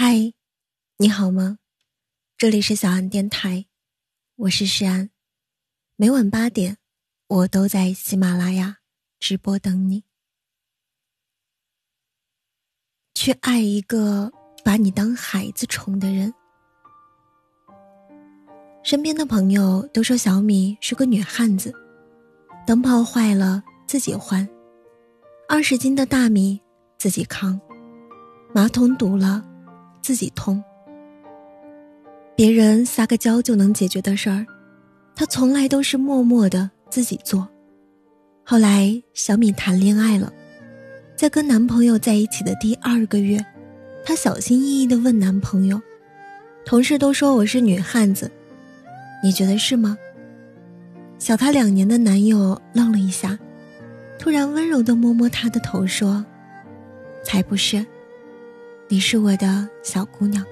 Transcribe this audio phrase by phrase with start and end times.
[0.00, 0.32] 嗨，
[0.98, 1.58] 你好吗？
[2.36, 3.66] 这里是小安电台，
[4.36, 5.10] 我是诗安。
[5.96, 6.78] 每晚八点，
[7.26, 8.76] 我都在喜马拉雅
[9.18, 10.04] 直播等你。
[13.16, 14.30] 去爱一个
[14.64, 16.32] 把你当孩子宠的人。
[18.84, 21.74] 身边的朋友都说小米是个女汉子，
[22.64, 24.48] 灯泡坏了自己换，
[25.48, 26.60] 二十斤的大米
[26.98, 27.60] 自己扛，
[28.54, 29.44] 马桶堵了。
[30.02, 30.62] 自己通，
[32.34, 34.46] 别人撒个娇就能解决的事儿，
[35.14, 37.48] 他从来都是默默的自己做。
[38.44, 40.32] 后来小米谈恋爱了，
[41.16, 43.44] 在跟男朋友在一起的第二个月，
[44.04, 45.80] 她小心翼翼的问男朋友
[46.64, 48.30] ：“同事都说我是女汉子，
[49.22, 49.98] 你觉得是吗？”
[51.18, 53.38] 小她两年的男友愣了一下，
[54.18, 56.24] 突然温柔的摸摸她的头说
[57.22, 57.84] ：“才不是。”
[58.90, 60.42] 你是我的小姑娘。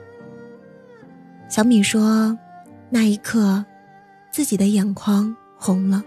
[1.49, 2.37] 小米说
[2.91, 3.65] ：“那一刻，
[4.31, 6.05] 自己的眼眶红了。”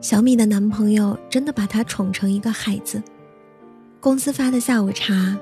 [0.00, 3.02] 小米的男朋友真的把她宠成一个孩子。
[3.98, 5.36] 公司发的下午茶，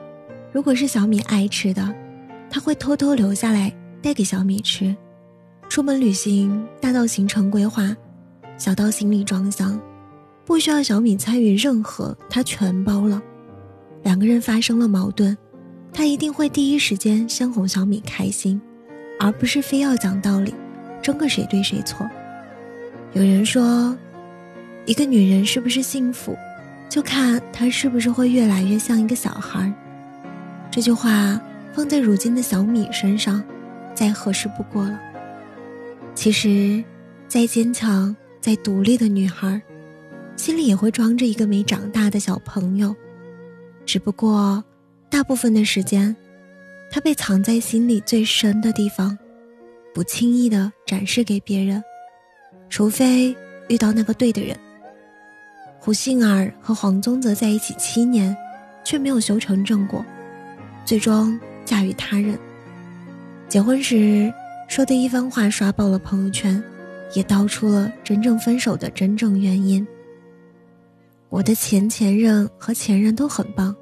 [0.52, 1.94] 如果是小米爱吃的，
[2.48, 4.96] 他会偷偷留下来带给小米吃。
[5.68, 7.94] 出门旅行，大到行程规划，
[8.56, 9.78] 小到行李装箱，
[10.46, 13.20] 不需要小米参与任何，他全包了。
[14.02, 15.36] 两个人发生了矛盾。
[15.92, 18.58] 他一定会第一时间先哄小米开心，
[19.20, 20.54] 而不是非要讲道理，
[21.02, 22.08] 争个谁对谁错。
[23.12, 23.94] 有人说，
[24.86, 26.34] 一个女人是不是幸福，
[26.88, 29.70] 就看她是不是会越来越像一个小孩。
[30.70, 31.38] 这句话
[31.74, 33.44] 放在如今的小米身上，
[33.94, 34.98] 再合适不过了。
[36.14, 36.82] 其实，
[37.28, 39.60] 再坚强、再独立的女孩，
[40.36, 42.96] 心里也会装着一个没长大的小朋友，
[43.86, 44.62] 只不过。
[45.10, 46.16] 大部分的时间，
[46.90, 49.16] 他被藏在心里最深的地方，
[49.92, 51.84] 不轻易的展示给别人，
[52.70, 53.36] 除非
[53.68, 54.56] 遇到那个对的人。
[55.78, 58.34] 胡杏儿和黄宗泽在一起七年，
[58.82, 60.02] 却没有修成正果，
[60.86, 62.38] 最终嫁与他人。
[63.48, 64.32] 结婚时
[64.66, 66.64] 说的一番话刷爆了朋友圈，
[67.12, 69.86] 也道出了真正分手的真正原因。
[71.32, 73.74] 我的前前任和前任都很棒。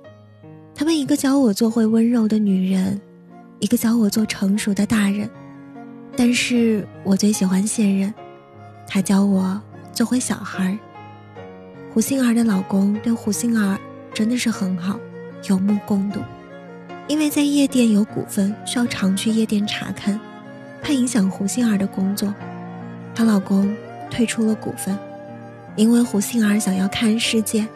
[0.72, 3.00] 他们一个教我做会温柔的女人，
[3.58, 5.28] 一个教我做成熟的大人，
[6.16, 8.14] 但是我最喜欢现任，
[8.86, 9.60] 他教我
[9.92, 10.78] 做回小孩。
[11.92, 13.76] 胡杏儿的老公对胡杏儿
[14.14, 14.96] 真的是很好，
[15.48, 16.20] 有目共睹，
[17.08, 20.20] 因为在夜店有股份，需要常去夜店查看，
[20.80, 22.32] 怕影响胡杏儿的工作，
[23.12, 23.76] 她老公
[24.08, 24.96] 退出了股份，
[25.76, 27.66] 因为胡杏儿想要看世界，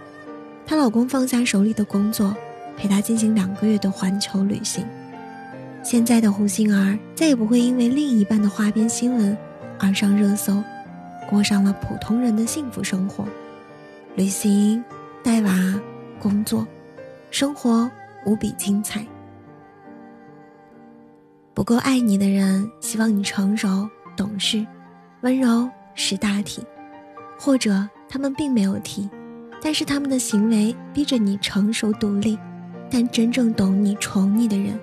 [0.66, 2.34] 她老公放下手里的工作。
[2.76, 4.84] 陪她进行两个月的环球旅行。
[5.82, 9.36] 现在的胡杏儿再也不会因为另一半的花边新闻
[9.78, 10.60] 而上热搜，
[11.30, 13.24] 过上了普通人的幸福生活。
[14.16, 14.84] 旅行、
[15.22, 15.80] 带娃、
[16.18, 16.66] 工作，
[17.30, 17.88] 生活
[18.26, 19.06] 无比精彩。
[21.54, 24.66] 不够爱你的人，希望你成熟、懂事、
[25.20, 26.66] 温柔、识大体，
[27.38, 29.08] 或者他们并没有提，
[29.62, 32.38] 但是他们的行为逼着你成熟独立。
[32.90, 34.78] 但真正懂你、宠你的人，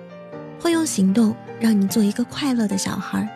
[0.60, 3.26] 会用行动让你做一个快乐的小孩。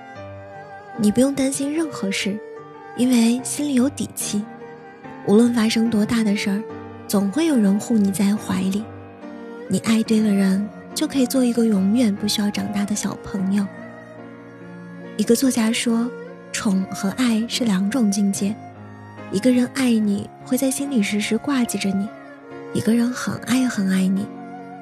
[0.98, 2.38] 你不用担心任何事，
[2.96, 4.44] 因为心里有底气。
[5.26, 6.62] 无论发生多大的事儿，
[7.08, 8.84] 总会有人护你在怀里。
[9.66, 13.66] 你爱对了人，就可以做一个永远不需要长大的小朋友。
[15.16, 16.10] 一个作家说
[16.52, 18.54] ：“宠和爱是两种境界。
[19.32, 22.06] 一个人爱你，会在心里时时挂记着你；
[22.72, 24.26] 一个人很爱很爱你。”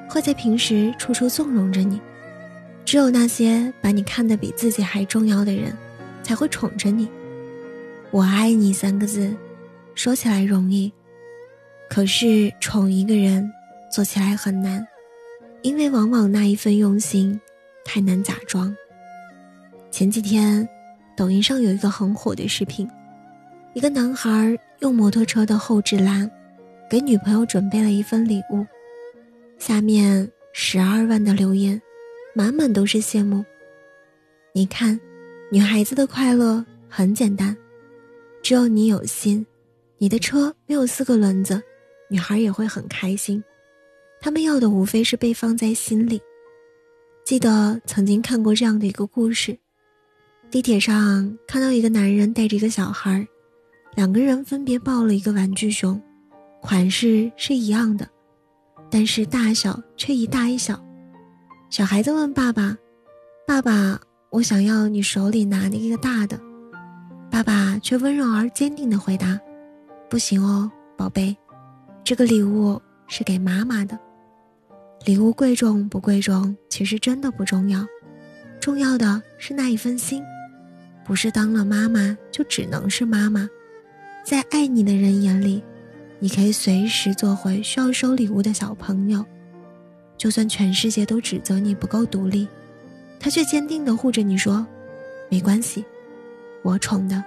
[0.07, 1.99] 会在平时处处纵容着你，
[2.85, 5.75] 只有那些把你看得比自己还重要的人，
[6.21, 7.09] 才会宠着你。
[8.11, 9.35] 我爱你三个字，
[9.95, 10.93] 说起来容易，
[11.89, 13.51] 可是宠一个人，
[13.91, 14.87] 做起来很难，
[15.63, 17.41] 因为往往那一份用心，
[17.83, 18.73] 太难假装。
[19.89, 20.69] 前几天，
[21.17, 22.87] 抖音上有一个很火的视频，
[23.75, 26.31] 一个男孩用摩托车的后置栏，
[26.89, 28.65] 给女朋友准备了一份礼物。
[29.59, 31.79] 下面十二万的留言，
[32.33, 33.43] 满满都是羡慕。
[34.53, 34.97] 你看，
[35.51, 37.55] 女孩子的快乐很简单，
[38.41, 39.45] 只有你有心。
[39.97, 41.61] 你的车没有四个轮子，
[42.09, 43.43] 女孩也会很开心。
[44.21, 46.21] 他们要的无非是被放在心里。
[47.25, 49.57] 记得曾经看过这样的一个故事：
[50.49, 53.27] 地铁上看到一个男人带着一个小孩，
[53.95, 56.01] 两个人分别抱了一个玩具熊，
[56.61, 58.07] 款式是一样的。
[58.91, 60.79] 但是大小却一大一小，
[61.69, 62.77] 小孩子问爸爸
[63.47, 63.99] ：“爸爸，
[64.29, 66.39] 我想要你手里拿的一个大的。”
[67.31, 69.39] 爸爸却温柔而坚定地回答
[70.09, 71.35] ：“不行哦，宝贝，
[72.03, 73.97] 这个礼物是给妈妈的。
[75.05, 77.85] 礼物贵重不贵重，其实真的不重要，
[78.59, 80.21] 重要的是那一份心。
[81.03, 83.47] 不是当了妈妈就只能是妈妈，
[84.25, 85.61] 在爱你的人眼里，
[86.17, 89.23] 你可以随时做回需要收礼物的小朋友。
[90.17, 92.47] 就算全世界都指责你不够独立，
[93.19, 94.65] 他却坚定地护着你说：
[95.29, 95.85] 没关系。”
[96.63, 97.23] 我宠的。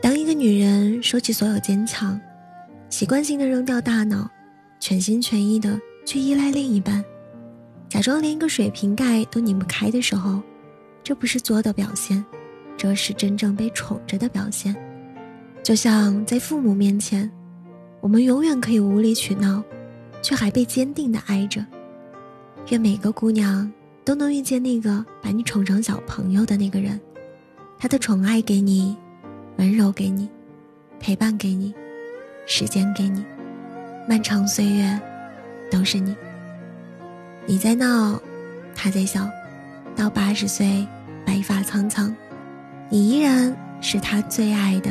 [0.00, 2.18] 当一个女人收起所有坚强，
[2.88, 4.30] 习惯性的扔掉大脑，
[4.80, 7.04] 全心全意的去依赖另一半，
[7.90, 10.40] 假装连一个水瓶盖都拧不开的时候，
[11.04, 12.24] 这不是作的表现，
[12.78, 14.74] 这是真正被宠着的表现。
[15.62, 17.30] 就像在父母面前，
[18.00, 19.62] 我们永远可以无理取闹，
[20.20, 21.64] 却还被坚定的爱着。
[22.70, 23.70] 愿每个姑娘
[24.04, 27.00] 都能遇见那个把你宠成小朋友的那个人。
[27.78, 28.96] 他的宠爱给你，
[29.56, 30.28] 温柔给你，
[30.98, 31.72] 陪伴给你，
[32.46, 33.24] 时间给你，
[34.08, 35.00] 漫长岁月
[35.70, 36.14] 都是你。
[37.46, 38.20] 你在闹，
[38.74, 39.28] 他在笑，
[39.94, 40.86] 到八十岁
[41.24, 42.14] 白发苍苍，
[42.88, 44.90] 你依然是他最爱的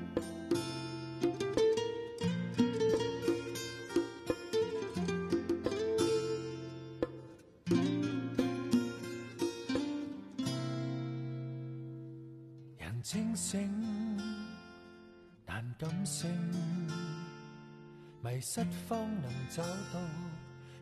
[18.23, 19.99] 迷失方能找到，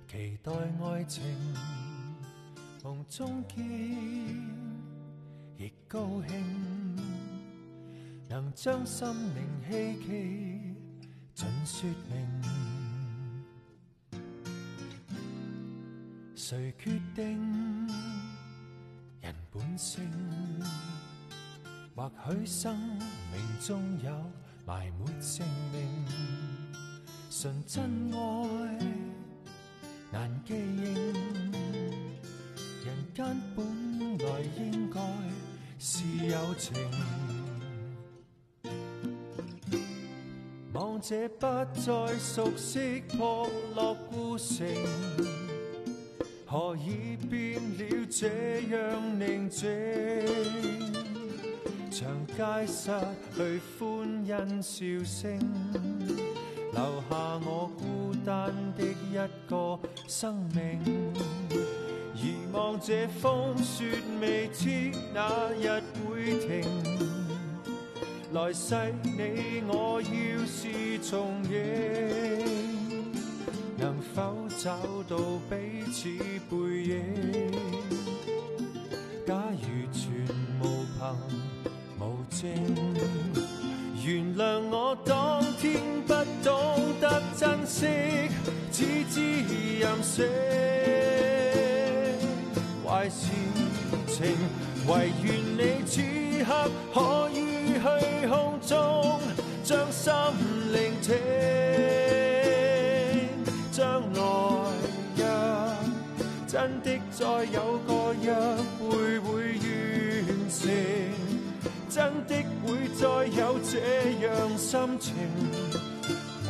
[0.07, 1.23] 期待爱情，
[2.83, 3.65] 梦中见
[5.57, 6.97] 亦高兴，
[8.27, 10.75] 能将心灵希冀
[11.33, 12.41] 尽说明。
[16.35, 17.87] 谁决定？
[19.21, 20.09] 人本性？
[21.95, 24.09] 或许生命中有
[24.65, 26.05] 埋没性命。
[27.29, 28.17] 纯真爱
[30.11, 30.93] 难记认，
[32.83, 33.25] 人间
[33.55, 34.99] 本来应该
[35.77, 36.75] 是有情。
[40.73, 44.67] 望这不再熟悉破落孤城，
[46.45, 49.67] 何以变了这样宁静？
[51.99, 52.89] 长街失
[53.35, 55.37] 去欢欣笑声。
[56.71, 59.17] 留下我孤单的一
[59.49, 60.79] 个生命，
[62.15, 66.63] 疑望这风雪未知哪日会停。
[68.31, 71.59] 来世你我要是重映，
[73.77, 74.77] 能否找
[75.09, 75.17] 到
[75.49, 76.07] 彼此
[76.49, 77.51] 背影？
[79.27, 80.25] 假如全
[80.61, 81.38] 无凭
[82.45, 87.85] 原谅我当天不懂得珍惜，
[88.71, 89.19] 只知
[89.79, 90.25] 任性。
[92.85, 93.27] 坏事
[94.07, 94.37] 情，
[94.87, 96.01] 唯愿你此
[96.45, 96.49] 刻
[96.93, 97.37] 可以
[97.73, 99.19] 虚空中
[99.63, 100.13] 将心
[100.71, 101.17] 聆听。
[103.71, 104.19] 将来
[105.17, 105.21] 若
[106.47, 108.33] 真的再有个约
[108.79, 109.27] 会会
[110.27, 111.18] 完成。
[111.89, 115.15] 真的会再有这样心情？
[116.45, 116.49] 我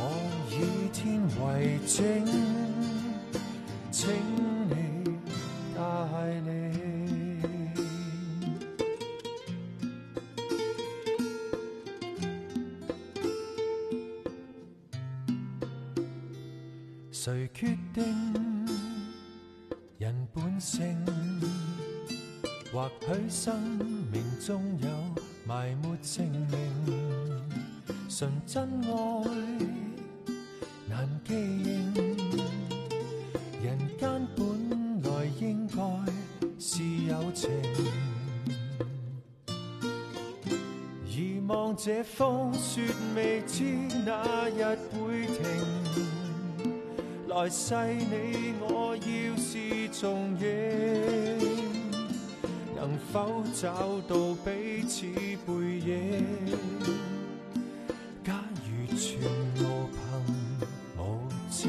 [0.50, 2.26] 以天为证，
[3.90, 4.10] 请
[4.68, 4.74] 你
[5.74, 5.80] 带
[6.44, 6.50] 领。
[17.10, 18.04] 谁决定
[19.98, 20.94] 人本性？
[22.72, 23.60] 或许生
[24.12, 25.09] 命中有。
[25.50, 26.56] 埋没姓名，
[28.08, 28.88] 纯真爱
[30.88, 31.92] 难记认。
[33.60, 35.82] 人间本来应该
[36.56, 37.50] 是有情，
[41.04, 42.82] 疑望这风雪
[43.16, 43.64] 未知
[44.06, 45.42] 哪日会停。
[47.26, 51.89] 来世你我要是重影。
[52.80, 55.04] 能否找到彼此
[55.46, 55.52] 背
[55.84, 56.24] 影？
[58.24, 58.32] 假
[58.64, 59.20] 如全
[59.56, 60.00] 无凭
[60.96, 61.60] 无证，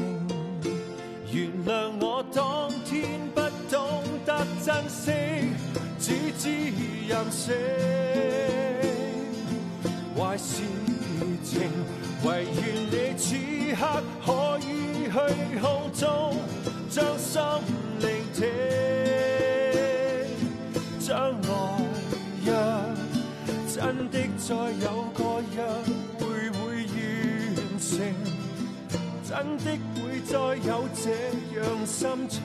[1.30, 5.12] 原谅我当天不懂得珍惜，
[6.00, 6.48] 只知
[7.06, 7.54] 任性。
[10.16, 10.62] 坏事
[11.44, 11.60] 情，
[12.24, 13.36] 唯愿你此
[13.76, 14.64] 刻可以
[15.12, 16.36] 去空中
[16.88, 17.38] 将心
[18.00, 18.48] 聆听，
[21.04, 21.48] 将来
[22.44, 22.48] 若
[23.66, 25.20] 真的再有个
[25.52, 25.58] 约
[26.16, 26.60] 会会
[27.56, 27.90] 完成，
[29.28, 29.66] 真的
[29.96, 30.32] 会再
[30.64, 31.04] 有这
[31.58, 32.40] 样心情，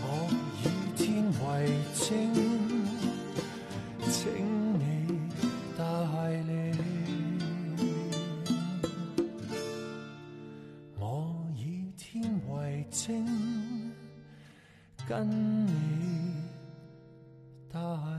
[0.00, 0.04] 我
[0.62, 0.64] 以
[0.96, 1.44] 天为
[1.94, 2.08] 证，
[17.70, 18.17] 大海